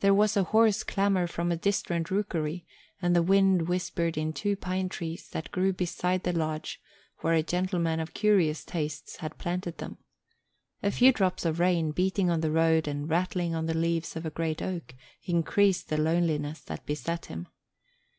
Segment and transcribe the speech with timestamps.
[0.00, 2.64] There was a hoarse clamour from a distant rookery,
[3.02, 6.80] and the wind whispered in two pine trees that grew beside the lodge
[7.18, 9.98] where a gentleman of curious tastes had planted them.
[10.82, 14.24] A few drops of rain, beating on the road and rattling on the leaves of
[14.24, 14.94] a great oak,
[15.24, 17.46] increased the loneliness that beset him.